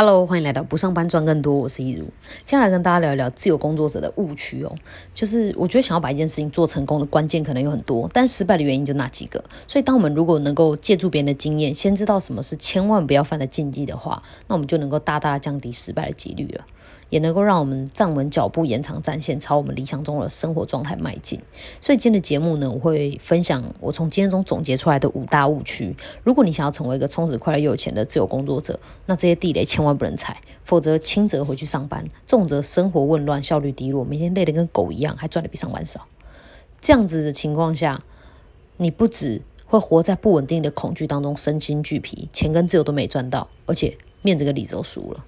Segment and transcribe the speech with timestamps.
[0.00, 2.04] Hello，欢迎来到不上班赚更多，我是一如。
[2.44, 4.72] 接下来跟大家聊一聊自由工作者的误区哦。
[5.12, 9.42] 就是我觉得想要把一件事情做成功的关键可能有很多，但失败的原因就那几个。
[9.66, 16.64] 所以当我们如果能够借助别人的经验，先知道什么是千万不要犯的禁忌的话，那我们就能够大大降低失败的几率了。
[17.10, 21.40] 也能够让我们站稳脚步，延长战线，朝我们理想中的生活状态迈进。
[21.80, 25.96] 所以今天的节目呢，我会分享我从经验中总结出来的五大误区。
[26.22, 36.06] 如果你想要成为一个充实、快乐又有钱的自由工作者，那这些地雷千万不能踩，否则轻则回去上班，重则生活混乱、效率低落，每天累得跟狗一样，还赚的比上班少。
[36.80, 38.04] 这样子的情况下，
[38.76, 45.24] 你不止会活在不稳定的恐惧当中，身心俱疲，钱跟自由都没赚到，而且面子跟里子都输了。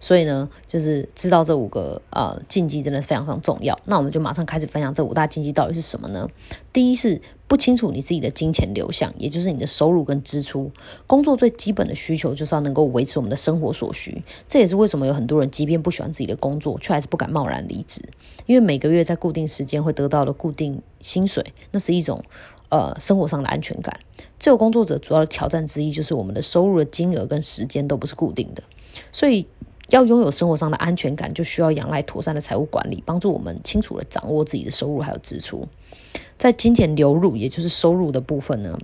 [0.00, 3.78] 所以呢，就是知道这五个呃禁忌真的是非常非常重要。
[3.84, 6.28] 那我们就马上开始分享这五大禁忌到底是什么呢？
[6.72, 10.70] 第一是不清楚你自己的金钱流向，也就是你的收入跟支出。
[11.06, 14.22] 工作最基本的需求就是要能够维持我们的生活所需。
[14.48, 18.02] 这也是为什么有很多人即便不喜欢自己的工作，却还是不敢贸然离职，
[18.46, 22.24] 因为每个月在固定时间会得到的固定薪水，那是一种
[22.70, 24.00] 呃生活上的安全感。
[24.38, 28.62] 自由工作者主要的挑战之一就是我们的收入的金额跟时间都不是固定的。
[29.12, 29.46] 所以，
[29.90, 35.68] 要拥有生活上的安全感，就需要仰赖妥善的财务管理，帮助我们清楚的掌握自己的收入还有支出。
[36.38, 38.78] 在金钱流入，也就是收入的部分呢，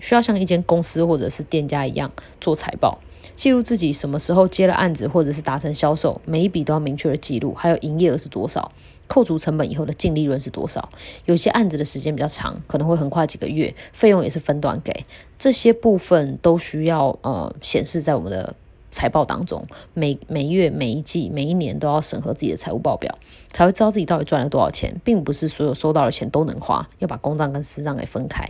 [0.00, 2.98] 需要像一间公司或者是店家一样做财报，
[3.34, 8.72] 记录自己什么时候接了案子，或者是达成销售，每一笔都要明确的记录，还有营业额是多少，
[9.06, 10.90] 扣除成本以后的净利润是多少。
[11.26, 15.04] 有些案子的时间比较长，可能会横跨几个月，费用也是分段给，
[15.38, 18.54] 这些部分都需要呃显示在我们的。
[18.96, 23.18] 财报当中，每每月、每一季、每一年都要审核自己的财务报表，
[23.52, 28.48] 才会知道自己到底赚了多少钱，并不是所有收到的钱都能花，要把公账跟私账给分开。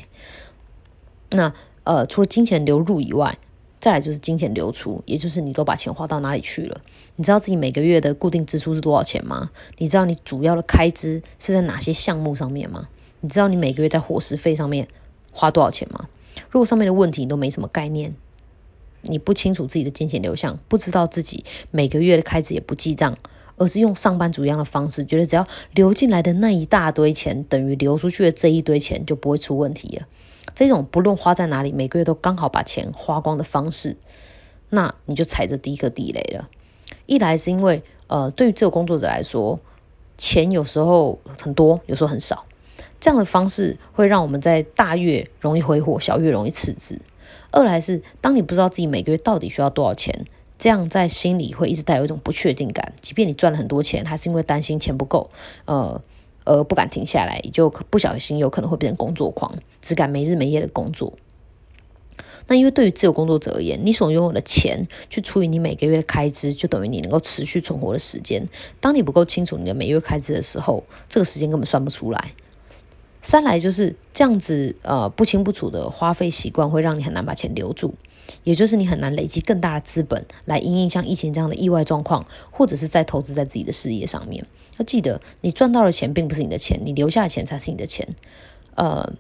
[1.31, 1.53] 那
[1.83, 3.37] 呃，除了金钱流入以外，
[3.81, 6.81] 再来就是金钱流出，也就是你都把钱花到哪里去了？
[7.17, 9.51] 你知道自己每个月的固定支出是多少钱吗？
[9.79, 12.87] 你知道你主要的开支是在哪些项目上面吗？
[13.21, 14.87] 你知道你每个月在伙食费上面
[15.33, 16.09] 花多少钱吗？
[16.51, 18.15] 如果上面的问题你都没什么概念。
[19.03, 23.17] 你不清楚自己的金钱流向，不知道自己每个月的开支也不记账，
[23.57, 30.07] 而是用上班族一样的方式，觉得只要流进来的那一大堆钱等于流出去的这一堆钱就不会出问题了。
[30.55, 33.97] 这种不论花在哪里，每个月都刚好把钱花光的方式，
[34.71, 36.49] 那你就踩着第一个地雷了。
[37.05, 39.61] 一来是因为，呃，对于这个工作者来说，
[40.17, 42.47] 钱有时候很多，有时候很少，
[42.99, 46.99] 这样的方式会让我们在大月容易挥霍，小月容易赤字。
[47.51, 50.27] 二来是，当你不知道自己每个月到底需要多少钱，
[50.59, 52.93] 这样在心里会一直带有一种不确定感。
[53.01, 55.31] 即便你赚了很多钱，还是因为担心钱不够，
[55.65, 56.01] 呃，
[56.45, 61.13] 而不敢停下来，就不小心有可能会变成工作狂，只敢没日没夜的工作。
[62.49, 68.47] 那因为对于自由工作者而言，你所拥有的钱去除以你每个月的开支，就等于你能够持续存活的时间。
[68.81, 72.35] 当你不够清楚你的每月开支的时候，这个时间根本算不出来。
[73.27, 77.93] 三来就是这样子，呃，不清不楚的花费习惯会让你很难把钱留住，
[78.45, 84.47] 也就是你很难累积更大的资本来应应像疫情这样的意外状况，或者是在投资在自己的事业上面。
[84.79, 88.07] 要记得，你赚到的钱并不是你的钱，你留下的钱才是你的钱，
[88.77, 89.13] 呃。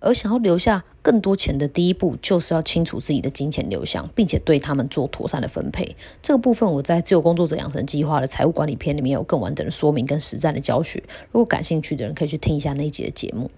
[0.00, 5.96] 而想要留下更多钱的第一步，就是要清楚自己的金钱流向，并且对他们做妥善的分配。
[6.22, 11.02] 这个部分我在自由工作者养成计划的财务管理篇里面有更完整的说明跟实战的教学。
[11.32, 13.50] 如果感兴趣的人可以去听一下那一集的节目。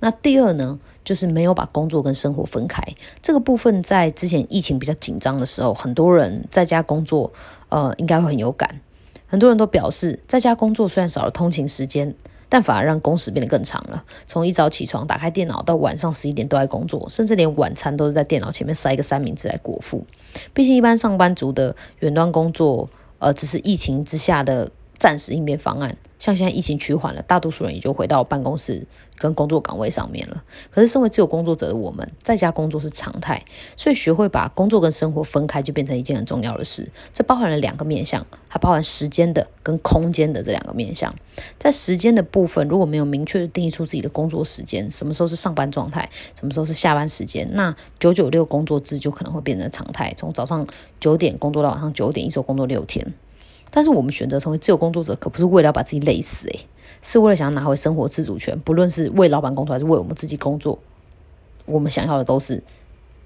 [0.00, 2.82] 那第二呢，就是没有把工作跟生活分开。
[3.20, 7.32] 这个部分在之前疫情比较紧张的时候，很多人在家工作，
[7.68, 8.80] 呃，应该会很有感。
[9.26, 12.14] 很多人都表示，在家工作虽然少了通勤时间。
[12.52, 14.04] 但反而让工时变得更长了。
[14.26, 20.04] 从一早起床打开电脑到晚上十一点都在工作，甚至连晚餐都是在电脑前面塞一个三明治来果腹。
[20.52, 22.90] 毕竟一般上班族的远端工作，
[23.20, 24.70] 呃，只是疫情之下的
[25.02, 25.96] 暂时应变方案。
[26.20, 28.86] 像现在疫情趋缓了，大多数人也就回到办公室
[29.18, 30.44] 跟工作岗位上面了。
[30.70, 33.44] 可是身为自由工作者的我们，在家工作是常态，
[33.76, 36.88] 所以学会把工作跟生活分开，就变成一件很重要的事。
[37.12, 41.12] 这包含了两个面向，还包含时间的跟空间的这两个面向。
[41.58, 46.08] 在时间的部分，如果没有明确的定义出自己的工作时间，什么时候是上班状态，
[46.38, 50.64] 什么时候是下班时间，那九九六工作制就可能会变成常态，从早上
[51.00, 53.12] 九点工作到晚上九点，一周工作六天。
[53.74, 56.60] 但是我们选择成为自由工作者，可不是为了要把自己累死诶，
[57.00, 58.56] 是为了想要拿回生活自主权。
[58.60, 60.78] 不论是为老板工作还是为我们自己工作，
[61.64, 62.62] 我们想要的都是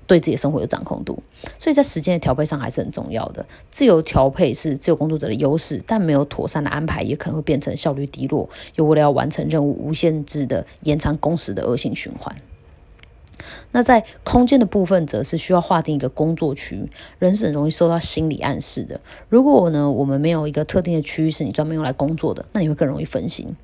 [0.07, 1.21] 对自己生活有掌控度。
[1.59, 3.45] 所以在时间的调配上还是很重要的。
[3.71, 12.35] 自由调配是自由工作者的优势，但没有妥善的安排，也可能会变成效率低落，又为了要完成任务无限制的延长工时的恶性循环。
[13.73, 16.91] 那在空间的部分，则是需要划定一个工作区。
[17.19, 19.01] 人是很容易受到心理暗示的。
[19.29, 23.55] 如果呢，我们没有一个特定的区域是你专门用来工作的，那你会更容易分心。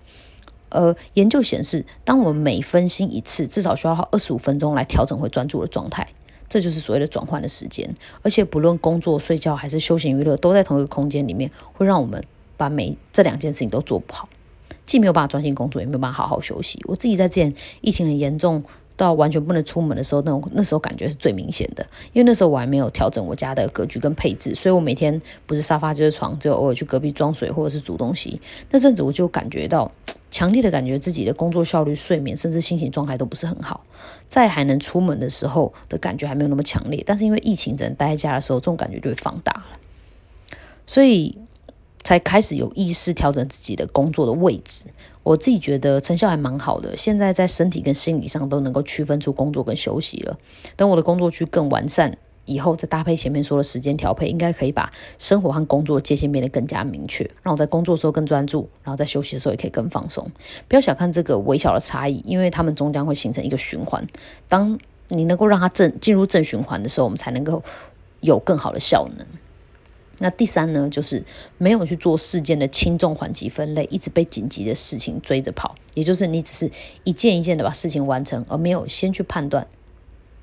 [0.68, 6.08] 呃，研究显示，当我们每分心一次，至少需要花二十五分钟来调整回专注的状态。
[6.48, 7.94] 这就是所谓的转换的时间。
[8.22, 12.24] 而且不论工作、睡觉还是休闲娱乐，都在同一个空间里面，会让我们
[12.56, 14.28] 把每这两件事情都做不好，
[14.86, 16.78] 既没有办法专心工作，也没有办法好好休息。
[16.86, 18.62] 我自己在之前疫情很严重。
[18.96, 28.40] 到完全不能出门的时候，那那时候感觉是最明显的，因为那时候我还没有调整我家的格局跟配置，所以我每天不是沙发就是床，只有偶尔去隔壁装水或者是煮东西。
[28.70, 29.90] 那阵子我就感觉到
[30.30, 33.84] 强烈的感觉自己的工作效率、睡眠甚至心情状态都不是很好。
[34.26, 40.56] 在还能出门的时候的感觉还没有那么强烈，但是因为疫情只能待在家的时候，这种感觉就会放大了，
[40.86, 41.36] 所以
[42.02, 44.86] 才开始有意识调整自己的工作的位置。
[45.22, 50.38] 我自己觉得成效还蛮好的，现在在身体跟心理上都能够区分出工作跟休息了。
[50.76, 60.28] 等我的工作区更完善以后，再搭配前面说的时间调配，应该可以把生活和工作界限变得更加明确，让我在工作的时候更专注，然后在休息的时候也可以更放松。
[60.66, 64.04] 不要小看这个微小的差异，因为他们终将会形成一个循环。
[64.48, 64.76] 当
[65.06, 67.62] 你能够让它正进入正循环的时候，我们才能够
[68.20, 69.24] 有更好的效能。
[70.18, 71.24] 那第三呢，就是
[71.58, 76.70] 没有去做事件的轻重缓急分类，一直被紧急的事情追着跑，也就是你只是
[77.04, 79.66] 一件一件的把事情完成，而没有先去判断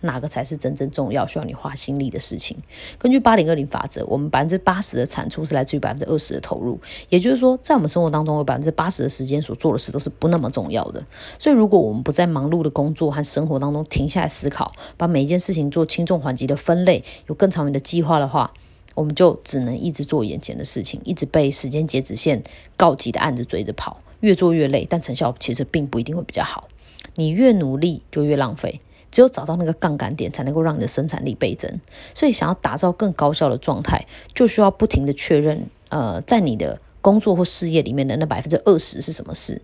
[0.02, 2.58] 哪个才是真正重要、需要你花心力的事情。
[2.98, 6.80] 根据八零二零法则，我们百分之八十的产出是来自于百分之二十的投入，
[7.10, 11.06] 也就是说，在我们生活当中，有百分之八十的时间所做的事都是不那么重要的。
[11.38, 18.54] 所以，如果我们不在忙碌的工作和生活当中停下来思考，把每一件事情做轻重缓急的分类，有更长远的计划的话，
[19.00, 22.44] 我们就只能一直做眼前的事情，一直被时间截止线
[22.76, 26.68] 告急的案子追着跑，越做越累，但成效其实并不一定会比较好。
[27.16, 31.80] 你越努力就越浪费，只有找到那个杠杆点，才能够让你的生产力倍增。
[32.14, 34.06] 所以，想要打造更高效的状态，
[34.36, 39.62] 就需要不停的确认，呃，在你的工作或事业里面的那百分之二十是什么事，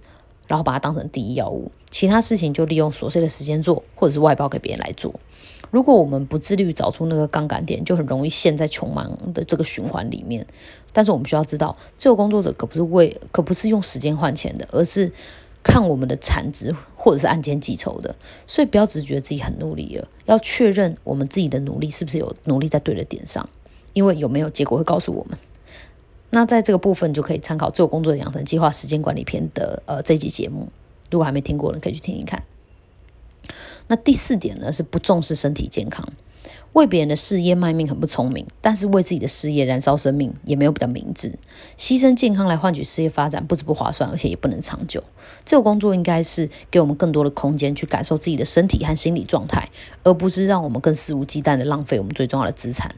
[0.48, 5.14] 然后把它当成第一要务，其他事情就利用琐碎的时间做，或者是外包给别人来做。
[5.72, 10.46] 如果我们不自律找出那个杠杆点，就很容易陷在穷忙的这个循环里面。
[10.94, 15.12] 但是我们需要知道，自由工作者可不是为，可不是用时间换钱的，而是
[15.64, 18.16] 看我们的产值或者是按件计酬的。
[18.48, 23.50] 所以不要只觉得自己很努力了，要确认我们自己的努力是不是有努力在对的点上，
[23.94, 25.38] 因为有没有结果会告诉我们。
[26.36, 30.68] 那在这个部分就可以参考《自我工作的养成计划时间管理篇》的呃这集节目，
[31.10, 32.44] 如果还没听过的，可以去听听看。
[33.88, 36.06] 那第四点呢，是不重视身体健康，
[36.74, 41.40] 为别人的事业卖命很不聪明，但是为自己的事业燃烧生命也没有比较明智。
[41.78, 45.02] 牺牲健康来换取事业发展，不止不划算，而且也不能长久。
[45.46, 49.70] 这个工作应该是给我们更多的空间去感受自己的身体和心理状态，
[50.04, 52.94] 而不是让我们更肆无忌惮的浪费我们最重要的资产。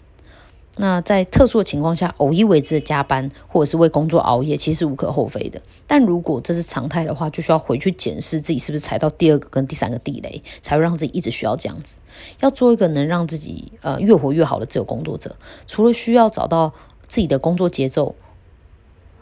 [0.79, 5.59] 那在特殊的情况下，偶一为之的加班或者是为工作熬夜，其实无可厚非的。
[5.87, 11.97] 但如果这是常态的话，就需要回去检视自己是不是踩到第二个跟第三个地雷，才会让自己一直需要这样子。
[12.39, 15.35] 要做一个能让自己呃越活越好的自由工作者，
[15.67, 16.73] 除了需要找到
[17.07, 18.15] 自己的工作节奏，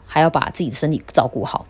[0.04, 1.66] 还要把自己的身体照顾好，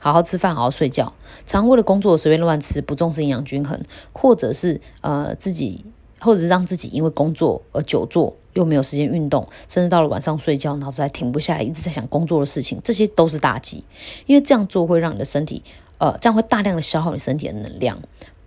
[0.00, 1.12] 好好吃饭，好好睡觉。
[1.46, 3.80] 常为了工作随便乱吃，不重视营养均衡，
[4.12, 5.84] 或者是呃自己。
[6.20, 13.84] 或者是让自己因为工作而久坐，又没有时间运动，甚至到了晚上睡觉，脑子还停不下来，一直在想工作的事情，这些都是大忌。
[14.26, 15.62] 因为这样做会让你的身体，
[15.98, 17.98] 呃，这样会大量的消耗你身体的能量，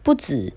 [0.03, 0.53] 不止。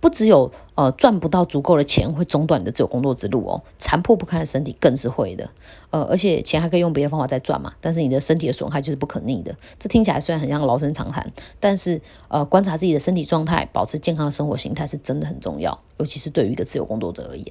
[0.00, 5.50] 不只有呃赚不到足够的钱会中断你的自由工作之路哦，残破不堪的身体更是会的，
[5.90, 9.56] 呃，而且钱还可以用别的方法再赚嘛，但是你的身体的损害就是不可逆的。
[9.78, 17.46] 这听起来虽然很像老生常谈，但是呃观察自己的身体状态，保持健康的生活形态是真的很重要，尤其是对于一个自由工作者而言。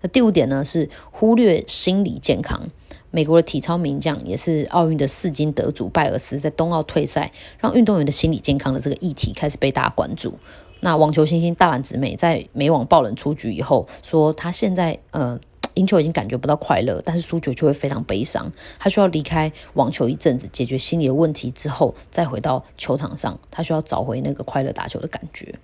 [0.00, 2.70] 那第五点呢是忽略心理健康。
[3.10, 10.34] 美国的体操名将也是奥运的四金得主拜尔斯在冬奥退赛，让运动员的心理健康的这个议题开始被大家关注。
[10.80, 15.38] 那网球新星大阪直美在美网爆冷出局以后，说她现在呃
[15.74, 18.52] 赢球已经感觉不到快乐，但是输球就会非常悲伤。
[18.78, 25.54] 她需要离开网球一阵子，解决心理的问题之后，再回到球场上，她需要找回那个快乐打球的感觉。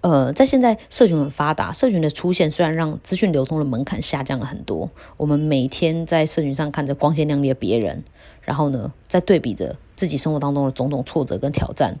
[0.00, 8.02] 呃，在现在社群很发达，社群的出现虽然让资讯流通的门槛下降了很多，我们每天在社群上看着光鲜亮丽的别人，
[8.40, 11.98] 然后呢，在对比着自己生活当中的种种挫折跟挑战。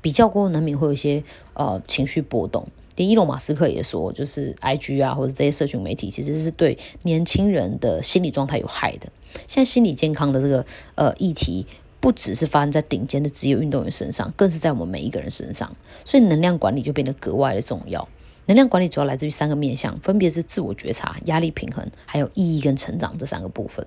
[0.00, 1.22] 比较过后难免会有一些
[1.54, 2.66] 呃情绪波动。
[2.96, 9.08] 连伊隆马斯克也说，就是 I G 啊或者这些社群媒体其实是对年轻人的心理状态有害的。
[9.46, 11.64] 现在心理健康的这个呃议题
[12.00, 15.76] 不只是发生在顶尖的职业运动员身上，更是在我们每一个人身上。
[16.04, 18.08] 所以能量管理就变得格外的重要。
[18.48, 23.86] 能量管理主要来自于三个面向，分别是自我觉察、压力平衡，还有意义跟成长这三个部分。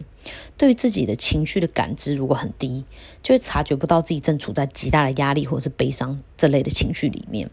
[0.55, 2.85] 对于自己的情绪的感知如果很低，
[3.23, 7.49] 就会察觉不到自己正处在极大的压力或者是悲伤这类的情绪里面，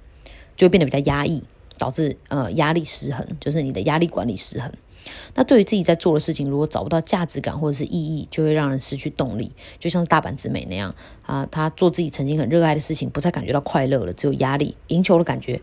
[0.55, 1.43] 就会变得比较压抑，
[1.79, 4.71] 导致呃压力失衡，就是你的压力管理失衡。
[5.35, 9.51] 那对于自己在做的事情，如果找不到价值感或者是意义，就会让人失去动力。
[9.79, 14.77] 就像大阪直美那样啊，他做自己曾经很热爱的事情，不再感觉到快乐了，只有压力。
[14.89, 15.59] 赢球的感觉。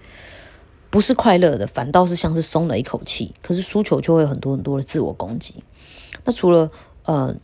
[0.90, 3.34] 不是快乐的，反倒是像是松了一口气。
[3.42, 5.56] 可是输球就会有很多很多的自我攻击。
[6.24, 6.72] 那除了
[7.04, 7.36] 呃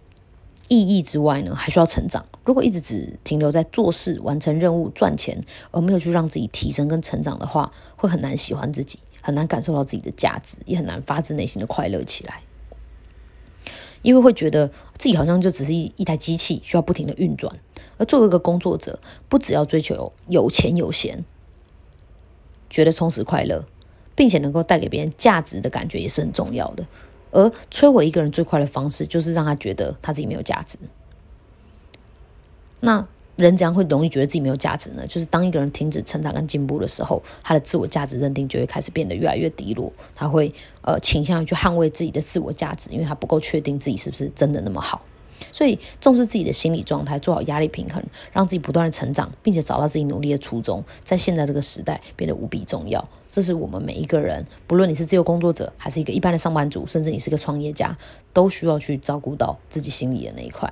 [0.70, 2.26] 意义之外呢，还需要成长。
[2.46, 12.42] 如果一直只停留在做事、完成任务、赚钱，而没有去让自己提升跟成长的话，会很难喜欢自己，很难感受到自己的价值，也很难发自内心的快乐起来。
[14.02, 17.56] 因为会觉得自己好像就只是一一台机器，需要不停的运转。
[17.98, 21.24] 而作为一个工作者，不只要追求有钱有闲。
[22.72, 23.64] 觉得充实快乐，
[24.16, 26.84] 并且能够带给别人价值的感觉也是很重要的。
[27.30, 30.78] 而摧毁一个人最快的方式，就是让他觉得他自己没有价值。
[32.80, 35.06] 那人怎样会容易觉得自己没有价值呢？
[35.08, 39.92] 就是当一个人停止成长跟进步的时候，他的自我价值认定就会开始变得越来越低落。
[40.16, 45.02] 他会呃倾向于去捍卫自己的自我价值，因为他不够确定自己是不是真的那么好。
[45.52, 53.08] 所以，重视自己的心理状态，做好压力平衡，让自己不断的成长，并且找到自己努力的初衷，在现在这个时代变得无比重要。
[53.28, 57.98] 这是我们每一个人，不论你是自由工作者，还是一个一般的上班族，甚至你是个创业家，
[58.34, 60.72] 都需要去照顾到自己心里的那一块。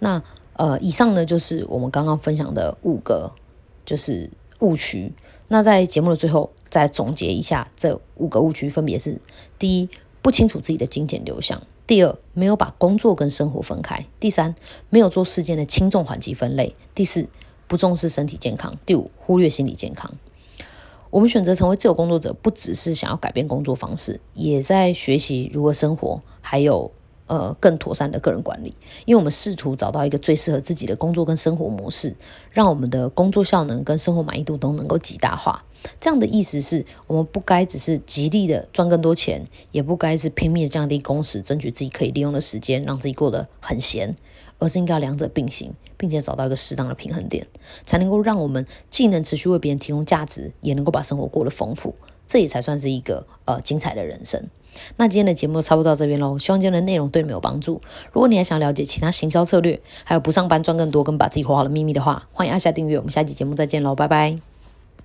[0.00, 0.22] 那
[0.54, 3.32] 呃，以上呢就是我们刚刚分享的五个
[3.84, 5.12] 就是误区。
[5.48, 9.20] 那在节目的最后，再总结一下这五个误区，分别是：
[9.58, 9.88] 第一，
[10.22, 11.62] 不清楚自己的金钱流向。
[11.86, 14.54] 第二，没有把工作跟生活分开；第三，
[14.90, 17.28] 没有做事件的轻重缓急分类；第四，
[17.66, 20.12] 不重视身体健康；第五，忽略心理健康。
[21.10, 26.90] 我们选择成为自由工作者，不只是想要改变工作方式，也在学习如何生活，还有。
[27.28, 32.16] 呃，更妥善的个人管理，因为我们试图找到一个最适合自己的工作跟生活模式，
[32.50, 35.62] 让我们的工作效能跟生活满意度都能够极大化。
[36.00, 44.16] 这样的意思是我们不该只是极力的赚更多钱，也不该是拼命的降低工时，争取自己可以利用的时间，让自己过得很闲，
[44.58, 47.46] 而是应该两者并行，并且找到一个适当的平衡点，
[47.84, 51.94] 才能够让我们既能持续为别人提供价值，也能够把生活过得丰富。
[52.26, 54.48] 这也才算是一个呃精彩的人生。
[54.96, 57.80] 那今天的节目差不多到这边喽，希望今天的内容对你们有帮助。
[58.12, 62.98] 如果你还想了解其他行销策略，还有不上班赚更多跟把自己活好的秘密的话，欢迎按下订阅。
[62.98, 64.57] 我们下期节目再见喽，拜拜。